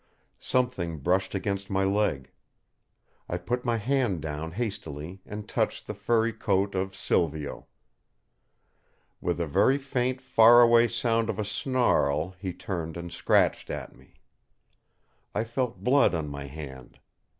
Something 0.39 0.97
brushed 0.97 1.35
against 1.35 1.69
my 1.69 1.83
leg. 1.83 2.31
I 3.29 3.37
put 3.37 3.63
my 3.63 3.77
hand 3.77 4.19
down 4.23 4.53
hastily 4.53 5.21
and 5.27 5.47
touched 5.47 5.85
the 5.85 5.93
furry 5.93 6.33
coat 6.33 6.73
of 6.73 6.95
Silvio. 6.95 7.67
With 9.21 9.39
a 9.39 9.45
very 9.45 9.77
faint 9.77 10.19
far 10.19 10.59
away 10.59 10.87
sound 10.87 11.29
of 11.29 11.37
a 11.37 11.45
snarl 11.45 12.33
he 12.39 12.51
turned 12.51 12.97
and 12.97 13.11
scratched 13.11 13.69
at 13.69 13.95
me. 13.95 14.15
I 15.35 15.43
felt 15.43 15.83
blood 15.83 16.15
on 16.15 16.29
my 16.29 16.45
hand. 16.47 16.97